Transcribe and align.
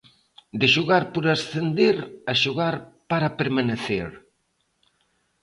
De 0.59 0.67
xogar 0.73 1.03
por 1.13 1.25
ascender 1.27 1.95
a 2.31 2.33
xogar 2.43 2.75
para 3.11 3.33
permanecer. 3.39 4.09